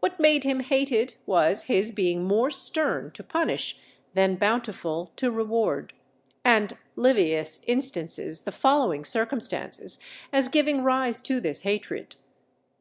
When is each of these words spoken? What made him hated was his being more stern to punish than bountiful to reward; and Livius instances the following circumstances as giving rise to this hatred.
What 0.00 0.18
made 0.18 0.42
him 0.42 0.58
hated 0.58 1.14
was 1.24 1.66
his 1.66 1.92
being 1.92 2.24
more 2.24 2.50
stern 2.50 3.12
to 3.12 3.22
punish 3.22 3.78
than 4.12 4.34
bountiful 4.34 5.12
to 5.14 5.30
reward; 5.30 5.92
and 6.44 6.76
Livius 6.96 7.62
instances 7.68 8.40
the 8.40 8.50
following 8.50 9.04
circumstances 9.04 10.00
as 10.32 10.48
giving 10.48 10.82
rise 10.82 11.20
to 11.20 11.38
this 11.38 11.60
hatred. 11.60 12.16